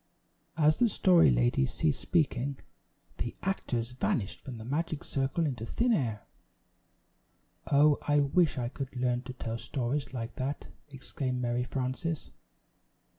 As 0.57 0.79
the 0.79 0.89
Story 0.89 1.29
Lady 1.29 1.67
ceased 1.67 1.99
speaking, 2.01 2.57
the 3.19 3.35
actors 3.43 3.91
vanished 3.91 4.41
from 4.41 4.57
the 4.57 4.65
magic 4.65 5.03
circle 5.03 5.45
into 5.45 5.63
thin 5.63 5.93
air. 5.93 6.25
"Oh, 7.71 7.99
I 8.01 8.19
wish 8.19 8.57
I 8.57 8.67
could 8.69 8.95
learn 8.95 9.21
to 9.21 9.33
tell 9.33 9.59
stories 9.59 10.11
like 10.11 10.37
that!" 10.37 10.65
exclaimed 10.91 11.39
Mary 11.39 11.63
Frances. 11.63 12.31